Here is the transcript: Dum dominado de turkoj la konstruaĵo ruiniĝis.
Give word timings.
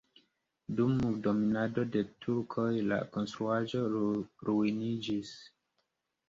Dum 0.77 0.93
dominado 1.27 1.83
de 1.95 2.01
turkoj 2.25 2.65
la 2.93 2.97
konstruaĵo 3.17 3.83
ruiniĝis. 4.51 5.37